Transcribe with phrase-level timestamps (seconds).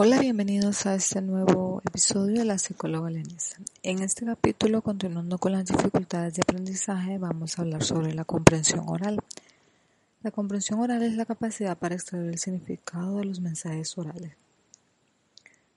[0.00, 3.56] Hola, bienvenidos a este nuevo episodio de la psicóloga Lenesa.
[3.82, 8.84] En este capítulo, continuando con las dificultades de aprendizaje, vamos a hablar sobre la comprensión
[8.88, 9.18] oral.
[10.22, 14.36] La comprensión oral es la capacidad para extraer el significado de los mensajes orales.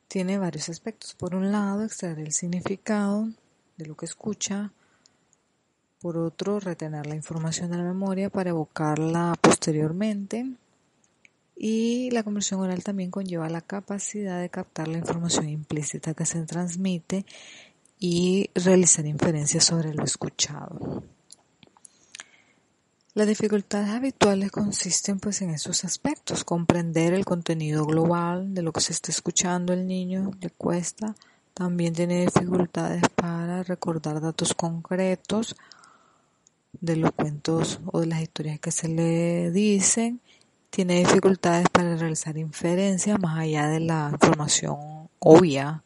[0.08, 1.16] Tiene varios aspectos.
[1.16, 3.28] Por un lado, extraer el significado
[3.78, 4.72] de lo que escucha.
[6.00, 10.46] Por otro, retener la información de la memoria para evocarla posteriormente
[11.64, 16.42] y la comprensión oral también conlleva la capacidad de captar la información implícita que se
[16.42, 17.24] transmite
[18.00, 21.04] y realizar inferencias sobre lo escuchado.
[23.14, 28.82] Las dificultades habituales consisten pues en esos aspectos, comprender el contenido global de lo que
[28.82, 31.14] se está escuchando el niño le cuesta,
[31.54, 35.56] también tiene dificultades para recordar datos concretos
[36.74, 40.22] de los cuentos o de las historias que se le dicen
[40.72, 45.84] tiene dificultades para realizar inferencias más allá de la información obvia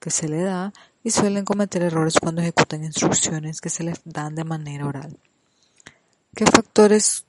[0.00, 0.72] que se le da
[1.04, 5.16] y suelen cometer errores cuando ejecutan instrucciones que se les dan de manera oral.
[6.34, 7.24] ¿Qué factores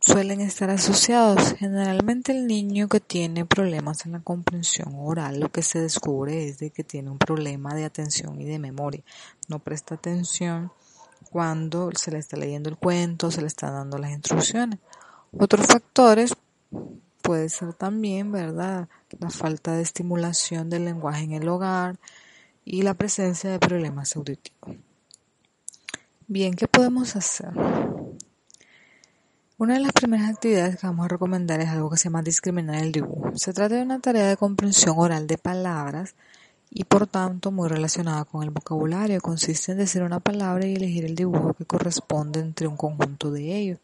[0.00, 1.54] suelen estar asociados?
[1.54, 6.58] Generalmente el niño que tiene problemas en la comprensión oral lo que se descubre es
[6.58, 9.02] de que tiene un problema de atención y de memoria.
[9.48, 10.70] No presta atención
[11.30, 14.78] cuando se le está leyendo el cuento, se le están dando las instrucciones
[15.36, 16.34] otros factores
[17.22, 18.88] puede ser también, ¿verdad?
[19.18, 21.98] La falta de estimulación del lenguaje en el hogar
[22.64, 24.76] y la presencia de problemas auditivos.
[26.26, 27.50] Bien, ¿qué podemos hacer?
[29.56, 32.76] Una de las primeras actividades que vamos a recomendar es algo que se llama discriminar
[32.76, 33.32] el dibujo.
[33.34, 36.14] Se trata de una tarea de comprensión oral de palabras
[36.70, 39.20] y por tanto muy relacionada con el vocabulario.
[39.20, 43.56] Consiste en decir una palabra y elegir el dibujo que corresponde entre un conjunto de
[43.56, 43.78] ellos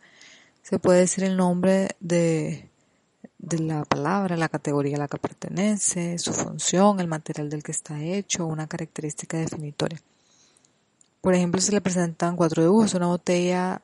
[0.65, 2.71] se puede decir el nombre de,
[3.39, 8.03] la palabra, la categoría a la que pertenece, su función, el material del que está
[8.03, 10.01] hecho, una característica definitoria.
[11.21, 13.83] Por ejemplo, se le presentan cuatro dibujos, una botella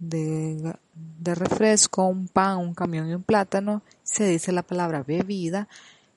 [0.00, 0.74] de,
[1.20, 3.82] de, refresco, un pan, un camión y un plátano.
[4.02, 5.68] Se dice la palabra bebida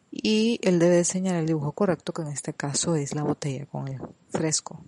[0.09, 3.87] y él debe señalar el dibujo correcto, que en este caso es la botella con
[3.87, 4.83] el fresco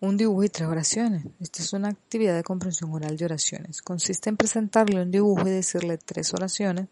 [0.00, 1.24] un dibujo y tres oraciones.
[1.40, 3.82] Esta es una actividad de comprensión oral de oraciones.
[3.82, 6.88] Consiste en presentarle un dibujo y decirle tres oraciones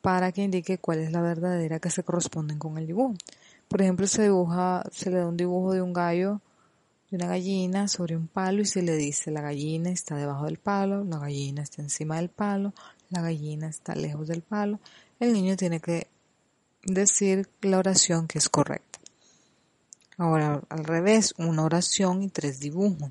[0.00, 3.14] para que indique cuál es la verdadera que se corresponden con el dibujo.
[3.68, 6.40] Por ejemplo, se dibuja, se le da un dibujo de un gallo,
[7.10, 10.58] de una gallina sobre un palo y se le dice la gallina está debajo del
[10.58, 12.72] palo, la gallina está encima del palo,
[13.10, 14.78] la gallina está lejos del palo.
[15.18, 16.06] El niño tiene que
[16.84, 18.93] decir la oración que es correcta.
[20.16, 23.10] Ahora, al revés, una oración y tres dibujos.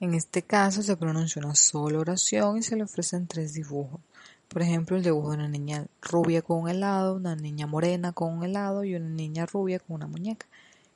[0.00, 4.00] En este caso se pronuncia una sola oración y se le ofrecen tres dibujos.
[4.48, 8.32] Por ejemplo, el dibujo de una niña rubia con un helado, una niña morena con
[8.32, 10.46] un helado y una niña rubia con una muñeca.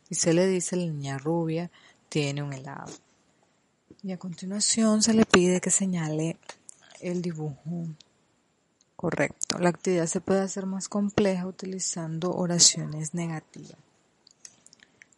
[0.09, 1.71] Y se le dice la niña rubia
[2.09, 2.93] tiene un helado.
[4.03, 6.39] Y a continuación se le pide que señale
[7.01, 7.87] el dibujo
[8.97, 9.59] correcto.
[9.59, 13.77] La actividad se puede hacer más compleja utilizando oraciones negativas.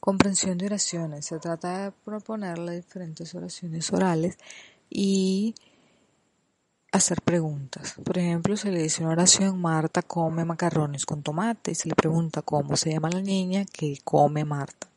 [0.05, 1.25] Comprensión de oraciones.
[1.25, 4.37] Se trata de proponerle diferentes oraciones orales
[4.91, 5.55] y
[6.93, 7.95] hacer preguntas.
[8.05, 11.95] Por ejemplo, se le dice una oración, Marta come macarrones con tomate y se le
[11.95, 14.89] pregunta cómo se llama la niña que come Marta.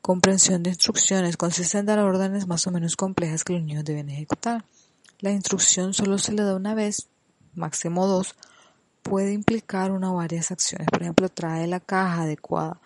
[0.00, 4.08] Comprensión de instrucciones consiste en dar órdenes más o menos complejas que los niños deben
[4.08, 4.64] ejecutar.
[5.18, 7.08] La instrucción solo se le da una vez,
[7.52, 8.36] máximo dos,
[9.02, 10.88] puede implicar una o varias acciones.
[10.90, 12.80] Por ejemplo, trae la caja adecuada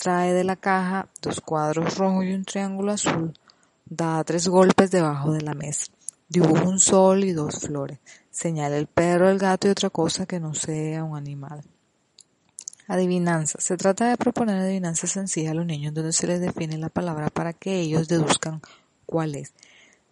[0.00, 3.38] Trae de la caja dos cuadros rojos y un triángulo azul.
[3.84, 5.88] Da tres golpes debajo de la mesa.
[6.26, 7.98] Dibuja un sol y dos flores.
[8.30, 11.62] Señala el perro, el gato y otra cosa que no sea un animal.
[12.88, 13.60] Adivinanza.
[13.60, 17.28] Se trata de proponer adivinanzas sencillas a los niños donde se les define la palabra
[17.28, 18.62] para que ellos deduzcan
[19.04, 19.52] cuál es.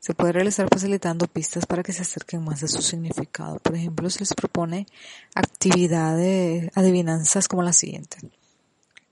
[0.00, 3.58] Se puede realizar facilitando pistas para que se acerquen más a su significado.
[3.60, 4.86] Por ejemplo, se les propone
[5.34, 8.18] actividad de adivinanzas como la siguiente.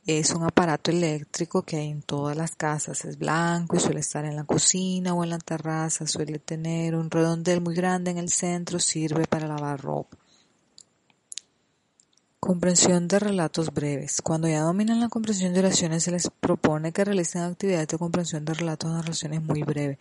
[0.06, 4.24] Es un aparato eléctrico que hay en todas las casas, es blanco y suele estar
[4.24, 8.28] en la cocina o en la terraza, suele tener un redondel muy grande en el
[8.28, 10.16] centro, sirve para lavar ropa.
[12.38, 14.22] Comprensión de relatos breves.
[14.22, 18.44] Cuando ya dominan la comprensión de oraciones se les propone que realicen actividades de comprensión
[18.44, 19.98] de relatos de oraciones muy breves,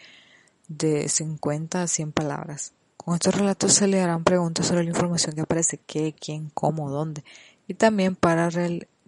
[0.67, 2.73] de 50 a 100 palabras.
[2.97, 6.91] Con estos relatos se le harán preguntas sobre la información que aparece, qué, quién, cómo,
[6.91, 7.23] dónde,
[7.67, 8.51] y también para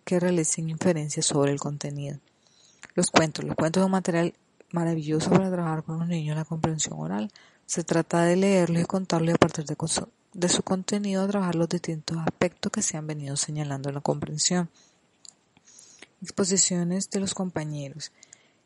[0.08, 2.18] que realicen inferencias sobre el contenido.
[2.96, 3.44] Los cuentos.
[3.44, 4.34] Los cuentos son material
[4.72, 7.30] maravilloso para trabajar con los niños en la comprensión oral.
[7.66, 12.72] Se trata de leerlos y contarlos a partir de, su contenido trabajar los distintos aspectos
[12.72, 14.70] que se han venido señalando en la comprensión.
[16.22, 18.14] Exposiciones de los compañeros.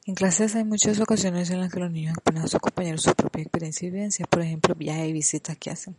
[0.05, 3.15] En clases hay muchas ocasiones en las que los niños exponen a sus compañeros su
[3.15, 5.95] propia experiencia y vivencias, por ejemplo, viajes y visitas que hacen.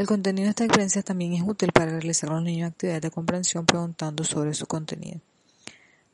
[0.00, 3.10] El contenido de esta experiencia también es útil para realizar a los niños actividades de
[3.10, 5.20] comprensión preguntando sobre su contenido.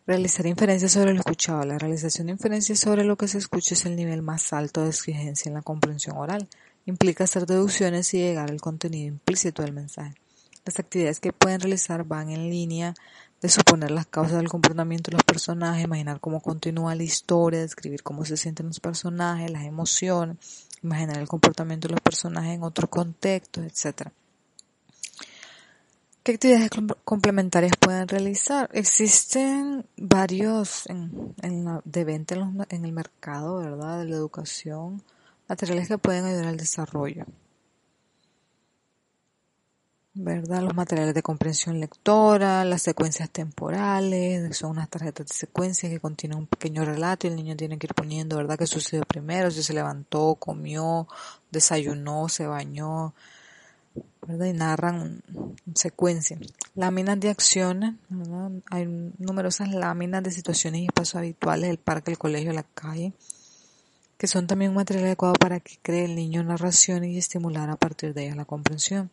[0.09, 1.65] Realizar inferencias sobre lo escuchado.
[1.65, 4.89] La realización de inferencias sobre lo que se escucha es el nivel más alto de
[4.89, 6.49] exigencia en la comprensión oral.
[6.85, 10.17] Implica hacer deducciones y llegar al contenido implícito del mensaje.
[10.65, 12.93] Las actividades que pueden realizar van en línea
[13.41, 18.03] de suponer las causas del comportamiento de los personajes, imaginar cómo continúa la historia, describir
[18.03, 22.89] cómo se sienten los personajes, las emociones, imaginar el comportamiento de los personajes en otro
[22.89, 24.11] contexto, etc.
[26.23, 26.71] ¿Qué actividades
[27.05, 28.69] complementarias pueden realizar?
[28.73, 31.35] Existen varios en,
[31.65, 32.35] la, de venta
[32.69, 34.01] en, el mercado, ¿verdad?
[34.01, 35.03] De la educación,
[35.49, 37.27] materiales que pueden ayudar al desarrollo.
[40.19, 40.63] ¿Verdad?
[40.63, 46.39] Los materiales de comprensión lectora, las secuencias temporales, son unas tarjetas de secuencia que contienen
[46.39, 48.59] un pequeño relato y el niño tiene que ir poniendo, ¿verdad?
[48.59, 49.51] ¿Qué sucedió primero?
[49.51, 51.07] Si se levantó, comió,
[51.51, 53.13] desayunó, se bañó,
[54.27, 54.47] ¿verdad?
[54.47, 55.23] Y narran
[55.75, 56.39] secuencia.
[56.75, 57.95] Láminas de acciones,
[58.71, 58.87] Hay
[59.19, 63.13] numerosas láminas de situaciones y espacios habituales, el parque, el colegio, la calle,
[64.17, 67.77] que son también un material adecuado para que cree el niño narración y estimular a
[67.77, 69.11] partir de ellas la comprensión.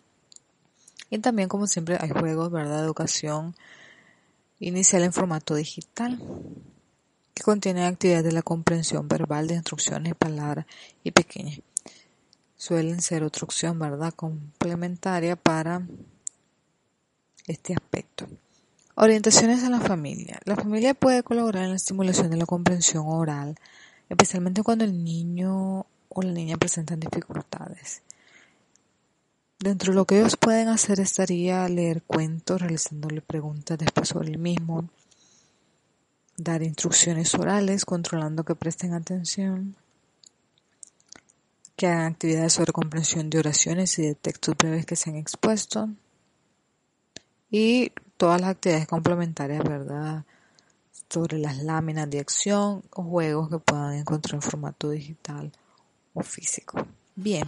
[1.14, 2.84] Y también, como siempre, hay juegos, ¿verdad?
[2.84, 3.56] Educación
[4.60, 6.20] inicial en formato digital
[7.36, 10.66] que contienen actividades de la comprensión verbal de instrucciones, palabras
[11.04, 11.60] y pequeñas
[12.58, 14.12] suelen ser otra opción, ¿verdad?
[14.16, 15.86] Complementaria para
[17.46, 18.26] este aspecto.
[18.96, 20.40] Orientaciones a la familia.
[20.46, 23.60] La familia puede colaborar en la estimulación de la comprensión oral,
[24.10, 28.02] especialmente cuando el niño o la niña presentan dificultades.
[29.64, 34.38] Dentro de lo que ellos pueden hacer estaría leer cuentos, realizándole preguntas después sobre el
[34.38, 34.90] mismo,
[36.36, 39.78] dar instrucciones orales, controlando que presten atención,
[41.78, 45.88] que hagan actividades sobre comprensión de oraciones y de textos breves que se han expuesto
[47.50, 50.26] y todas las actividades complementarias, ¿verdad?
[51.10, 55.54] Sobre las láminas de acción o juegos que puedan encontrar en formato digital
[56.14, 56.86] o físico.
[57.16, 57.48] Bien,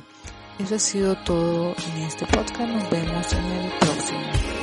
[0.60, 2.70] eso ha sido todo en este podcast.
[2.70, 4.55] Nos vemos en el próximo.